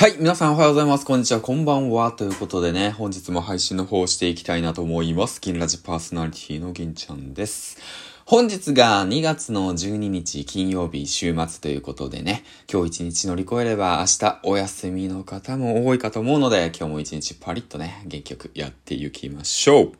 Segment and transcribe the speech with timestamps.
[0.00, 1.04] はい、皆さんおはようございます。
[1.04, 2.10] こんにちは、こんばんは。
[2.10, 5.42] ということでね、本日も配信の方をしていきたいなと思います。
[5.42, 7.76] 銀ラジパーソナリティの銀ちゃんです。
[8.24, 19.92] 本日が2月の12日金曜日週末ということでね、今日一日乗り越えれば明日お休みの方も多いかと思うので、今日も一日パリッとね、元気よくやっていきましょう。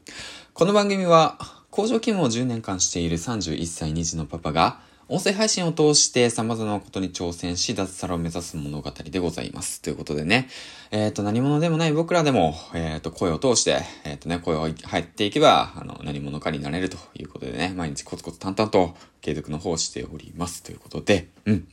[0.54, 1.36] この番組は、
[1.70, 4.80] 工場勤務を10年間している31歳2児のパパが、
[5.12, 9.82] 音声配信を通して様々なことに挑戦し、脱サラを目指す物語でございます。
[9.82, 10.48] ということでね、
[10.92, 20.62] えっ、と、何者でもない僕らでも、えっ、と、声を通して、えっ、とね、声を入っていけば、あの、何者かになれるということでね、毎日コツコツ淡々と継続の方をしております。
[20.62, 21.66] ということで、うん。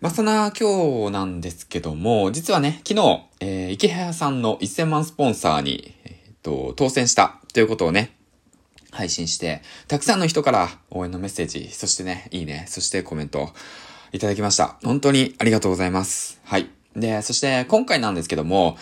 [0.00, 8.17] まあ、そんな今日なんですけども、実はね、昨日、えー、池早さんの1000万スポンサーに、えっ、と、当選したということをね、
[8.90, 13.50] 配信して、たくさんの人から応援のメッセージ、そしてね、いいね、そしてコメント
[14.12, 14.78] いただきました。
[14.82, 16.40] 本当にありがとうございます。
[16.44, 16.70] はい。
[16.96, 18.76] で、そして今回なんですけども、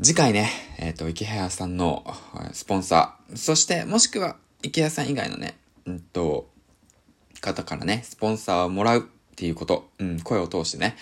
[0.00, 2.04] 次回ね、えっ、と、池早さんの
[2.52, 6.48] スポンサー、そしてもしくは池早さん以外のね、うんと、
[7.40, 9.02] 方からね、スポンサーをもらうっ
[9.36, 10.96] ていうこと、うん、声を通してね、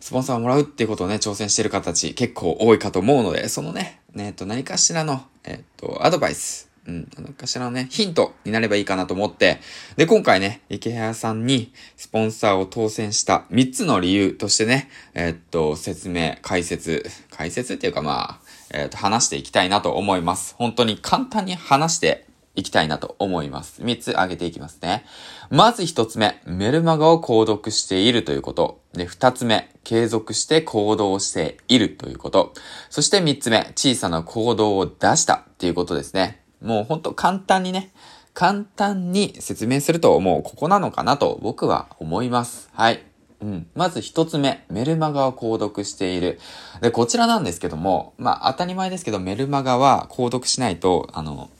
[0.00, 9.60] スポンサーをもらうっていうことをね、挑戦してる方たち結構多いかと思うので、そのね、ねえっと、何かしらの、えっと、アドバイス、うん、何かしらのね、ヒントになればいいかなと思って、
[9.96, 18.40] で、今回ね、池谷さんにスポンサーを当選した3つの理由としてね、えっと、説明、解説、解説っていうかまあ、
[18.74, 20.56] えっと、話していきたいなと思います。
[20.58, 23.82] 本当に簡単に話していきたいなと思います。
[23.82, 25.04] 3つ挙げていきますね。
[25.50, 28.80] まず1つ目、メルマガを購読しているということ。
[28.92, 32.52] で、2つ目、継続して行動しているということ。
[32.90, 36.41] そして3つ目、小さな行動を出したっていうことですね。
[36.62, 37.92] もうほんと簡単にね、
[38.34, 42.70] 簡単に説明するともうここなのかなと僕は思います。
[42.72, 43.04] はい。
[43.42, 43.66] うん。
[43.74, 46.38] まず一つ目、メルマガを購読している。
[46.80, 51.50] で、こちらなんですけども、まあ当たり前ですけど、メルマガは購読しないと、あの、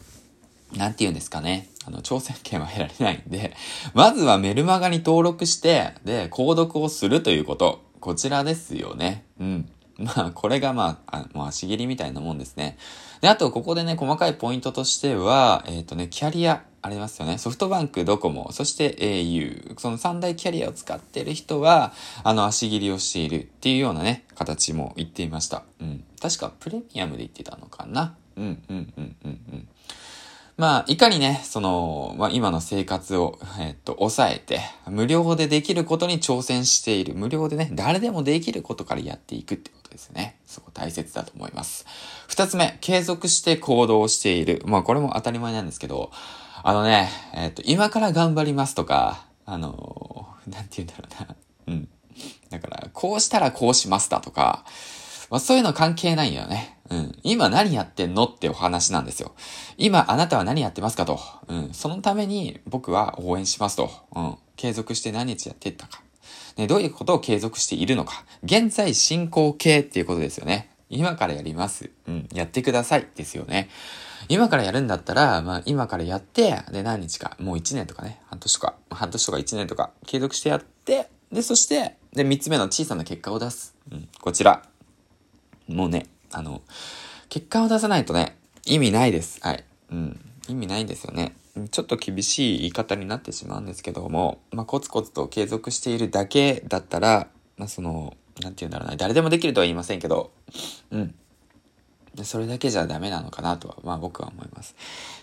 [0.77, 1.69] なんて言うんですかね。
[1.85, 3.55] あの、挑戦権は得られないんで、
[3.95, 7.83] まずはメルマガに登録して、で、購読をするということ。
[8.01, 9.25] こちらですよね。
[9.41, 9.69] うん。
[9.99, 12.79] まあ、これがまあ、あもう足切りみたいなもんですね。
[13.21, 17.39] で、あと、ここでね、細かいポイントとしては、えっ、とね、キャリア、ありますよね。
[17.39, 19.79] ソフトバンク、ドコモ、そして au。
[19.79, 21.93] その三大キャリアを使ってる人は、
[22.25, 25.63] あの、足切りをしているっていうようなね、形も言っていました。
[25.81, 26.05] うん。
[26.21, 28.17] 確か、プレミアムで言ってたのかな。
[28.37, 29.69] うん、うん、うん、うん、うん。
[30.57, 37.15] まあ、いかにね、その、まあ今の生活を、えっと、抑えて、無料でできることに挑戦している。
[37.15, 40.39] 無料でね、誰でもできることからやっていくってですね。
[40.47, 41.87] そこ大切だと思います。
[42.29, 44.63] 二つ目、継続して行動している。
[44.67, 46.11] まあこれも当たり前なんですけど、
[46.65, 51.05] あのね、えっと、今から頑張りますとか、あの、なんて言うんだろ
[51.67, 51.75] うな。
[51.75, 51.89] うん。
[52.51, 54.65] だから、こうしたらこうしますだとか、
[55.31, 56.79] まあそういうの関係ないよね。
[56.91, 57.19] うん。
[57.23, 59.33] 今何やってんのってお話なんですよ。
[59.79, 61.19] 今あなたは何やってますかと。
[61.49, 61.75] うん。
[61.75, 63.91] そのために僕は応援しますと。
[64.15, 64.37] うん。
[64.57, 66.03] 継続して何日やってったか。
[66.57, 68.25] ね、どういうことを継続しているのか。
[68.43, 70.71] 現在進行形っていうことですよね。
[70.89, 71.91] 今からやります。
[72.07, 72.29] うん。
[72.35, 73.09] やってください。
[73.17, 73.71] ですよね。
[74.29, 83.75] 今からやるんだったら、まあ今からやって、で何日か、もう1年とかね、半年とか、半年とか1年とか継続してやって、で、そして、で、3つ目の小さな結果を出す。
[83.91, 84.09] うん。
[84.21, 84.63] こちら。
[85.67, 86.61] もうね、あの、
[87.31, 88.37] 結果を出さないとね、
[88.67, 89.41] 意味ないです。
[89.43, 89.65] はい。
[89.91, 90.21] うん。
[90.49, 91.35] 意味ないんですよね。
[91.71, 100.33] ちょっと厳しい言い方になってしまうんですけども、まあ、コツコツと継続しているだけだったら、まあ、その、なんて言うんだろうな、誰でもできるとは言いませんけど、
[100.91, 101.15] うん。
[102.25, 104.75] それだけじゃダメなのかなとは、まあ僕は思います。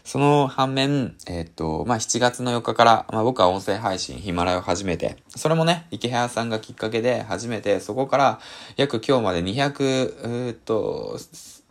[0.04, 8.40] その反面、えっ、と、まあ7月の4日から、まあ僕は音声配信、ヒマラヤを始めて、それもね、池早さんがきっかけで始めて、そこから
[8.76, 11.20] 約今日まで200、えっと、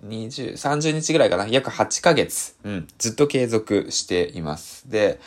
[0.05, 4.89] 20、30日ぐらいかな、約8ヶ月、うん、ずっと継続しています。
[4.91, 5.21] で、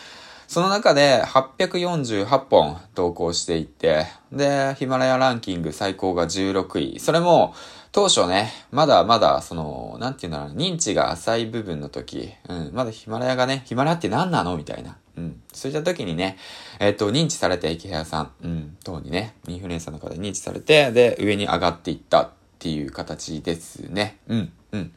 [0.47, 6.99] その中で848本投稿していって、で、ヒマラヤランキング最高が16位。
[6.99, 7.53] それも、
[7.93, 14.55] 当初ね、まだまだ、その、なんていうんだろう、認知が浅い部分の時、うん、まだヒマラヤがね、ヒマラヤって何なの？
[14.57, 14.97] みたいな。
[15.17, 15.41] うん。
[15.53, 16.37] そういった時にね、
[16.79, 22.31] えっ、と、認知されて、池谷さん、うん、等にね、インフルエンサーの方で認知されて、で、上に上がっていった
[22.61, 24.19] っていう形ですね。
[24.27, 24.91] うん、うん。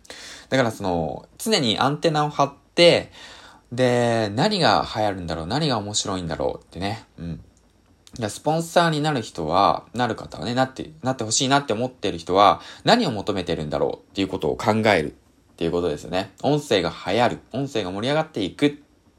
[0.50, 3.10] だからその、常にアンテナを張って、
[3.72, 7.06] で、何が流行るんだろう何が面白いんだろうってね。
[7.18, 7.40] うん。
[8.18, 15.14] でスポンサーになる人は、なる方はね、なって、なってほしいなって思ってる人は、何を求めてるんだろうっていうことを考えるっ
[15.56, 16.32] ていうことですよね。
[16.42, 17.38] 音声が流行る。
[17.52, 18.70] 音声が盛り上がっていくっ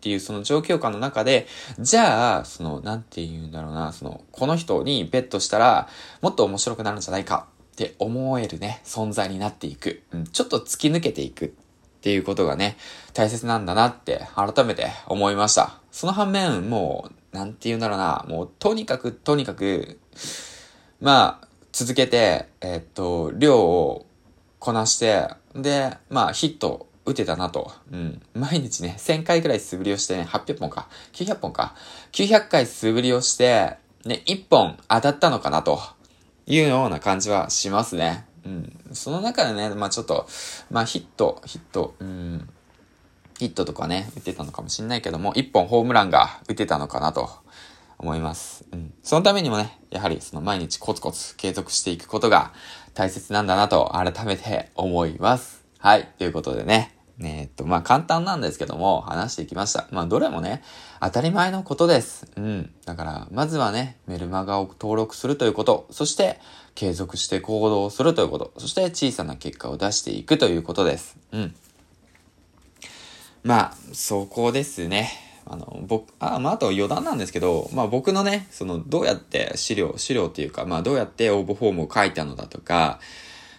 [0.02, 1.48] ていうその状況下の中で、
[1.80, 5.90] じゃあ、その、なんて言うんだろうな、その、この人にベットしたら、
[6.22, 10.02] もっと面白くなるんじゃないかって思えるね、存在になっていく。
[10.14, 11.50] うん、ちょっと突き抜けていくっ
[12.00, 12.78] ていうことがね、
[13.14, 15.82] 大切なんだなって改めて思いました。
[15.92, 20.00] その反面、もう、なんて言うんだろうな、もうとにかくとにかく、
[21.02, 24.06] まあ、続けて、え、っと、量を
[24.60, 27.74] こなして、で、まあ、ヒット打てたなと。
[27.92, 28.22] うん。
[28.34, 30.88] 毎日ね、1000回くらい素振りをしてね、800本か。
[31.12, 31.76] 900本か。
[32.14, 33.76] 900回素振りをして、
[34.06, 35.80] ね、1本当たったのかなと
[36.48, 38.26] いうような感じはしますね。
[38.46, 38.80] うん。
[38.94, 40.28] その中でね、まあちょっと、
[40.70, 42.50] まあヒット、ヒット、うん。
[43.40, 47.30] ヒットとかね、打てたのかもしんないけども、1本ホームランが打てたのかなと
[47.98, 48.66] 思います。
[48.72, 48.94] うん。
[49.04, 52.54] そのためにもね、やはりその毎日コツコツ継続していくことが
[52.94, 55.66] 大切なんだなと改めて思います。
[55.80, 56.10] はい。
[56.18, 59.88] ということでね、えー、っと、まあ、簡単なんですけども、話していきました。
[59.92, 60.64] まあ、どれもね、
[61.00, 62.28] 当たり前のことです。
[62.36, 62.72] うん。
[62.86, 66.40] だから、まずはね、メルマガを登録するということ、そして、
[66.76, 71.18] 継続して行動するということ、そして小さな結果を出していくということです。
[71.32, 71.56] うん。
[73.44, 75.10] まあ、そこですね。
[75.46, 83.00] あの、僕、あ、まあ、あと余談なんですけど、まあ僕のね、その、どうやって資料、資料っていうか、まあどうやって応募フォームを書いたのだとか、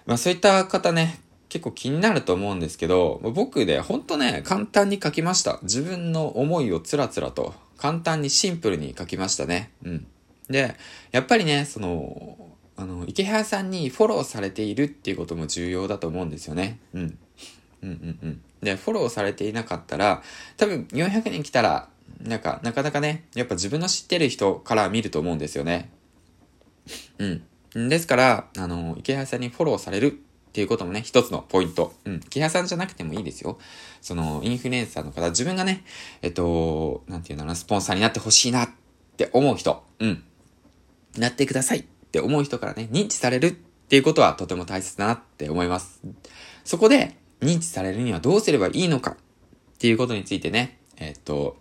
[0.05, 5.59] まあそういった方ね、結構気になると思うんですけど、僕でほんとね、簡単に書きました。
[5.63, 9.71] 自分の思いをつらつらと、簡単にシンプルに書きましたね。
[9.85, 10.07] うん。
[10.49, 10.77] で、
[11.13, 12.37] やっぱりね、その、
[12.77, 16.79] あの、池原さんにフォローされているっていうことも重要だと思うんですよね。
[16.93, 17.19] うん。
[17.83, 18.41] うんうんうん。
[18.61, 20.23] で、フォローされていなかったら、
[20.57, 21.89] 多分400人来たら、
[22.21, 25.91] なんか、なかなかね、やっぱ自分の知ってる人から見ると思うんですよね。
[27.19, 27.89] うん。
[27.89, 30.21] ですから、あの、池原さんにフォローされる
[30.57, 31.93] ていうこともね、一つのポイント。
[32.07, 32.21] うん。
[32.21, 33.59] 木屋さんじゃなくてもいいですよ。
[34.01, 35.85] その、インフルエンサーの方、自分がね、
[36.23, 38.71] えっと、なんていうのかな、スポンサーになってほしいなっ
[39.19, 39.85] て思う人。
[40.01, 40.25] うん。
[41.19, 46.01] なってくださいって思う人からね、認知されるっていうことはとても大切だなって思います。
[46.65, 49.17] そこで、認知されるにはどうすればいいのかっ
[49.79, 51.59] ていうことについてね、えっと、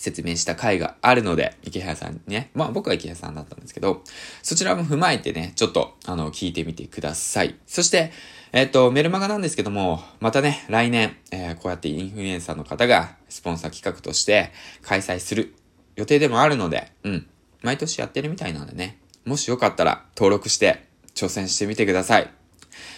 [0.00, 4.02] 説明した回があるので、池原さんね、まあ僕は池原さんだったんですけど、
[4.42, 7.54] そちらも踏まえてね、ちょっと、あの、聞いてみてください。
[7.66, 8.12] そして、
[8.52, 15.54] えっ、ー、と、メルマガなんですけども、またね、来年、えー、こうやってインフルエンサーの方が、スポンサー企画として開催する
[15.96, 17.26] 予定でもあるので、うん、
[17.60, 22.30] 毎年やってるみたいなのでね、もしよかったら登録して挑戦してみてください。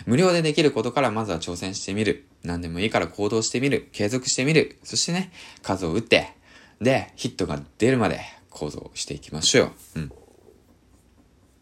[0.07, 2.27] 無料でできることからまずは挑戦してみる。
[2.45, 3.89] 何でもいいから行動してみる。
[3.93, 4.79] 継続してみる。
[4.85, 5.33] そしてね、
[5.63, 6.35] 数を打って、
[6.83, 8.21] で、ヒットが出るまで
[8.51, 9.71] 構造していきましょう。
[9.97, 10.13] うん。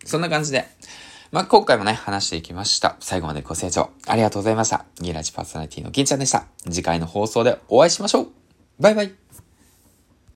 [0.05, 0.65] そんな感じで、
[1.31, 2.97] まあ、今回もね、話していきました。
[3.01, 4.87] 最後までご清聴ありがとうございました。
[5.01, 6.47] ギラジパーソナリティの銀ちゃんでした。
[6.65, 8.29] 次回の放送でお会いしましょう
[8.81, 9.13] バイバイ